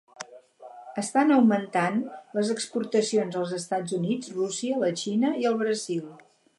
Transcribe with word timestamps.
Estan 1.01 1.33
augmentant 1.35 1.99
les 2.39 2.49
exportacions 2.55 3.39
als 3.43 3.55
Estats 3.61 3.97
Units, 4.01 4.35
Rússia, 4.43 4.83
la 4.87 4.93
Xina 5.05 5.35
i 5.45 5.51
el 5.53 5.65
Brasil. 5.67 6.07